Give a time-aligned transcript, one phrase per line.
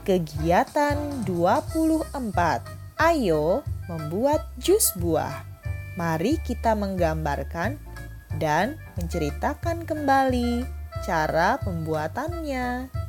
[0.00, 0.96] Kegiatan
[1.28, 2.16] 24.
[2.96, 5.44] Ayo membuat jus buah.
[6.00, 7.76] Mari kita menggambarkan
[8.40, 10.64] dan menceritakan kembali
[11.04, 12.99] cara pembuatannya.